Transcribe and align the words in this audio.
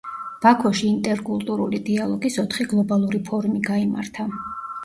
ბაქოში 0.45 0.85
ინტერკულტურული 0.91 1.81
დიალოგის 1.89 2.39
ოთხი 2.45 2.67
გლობალური 2.75 3.23
ფორუმი 3.29 3.63
გაიმართა. 3.73 4.31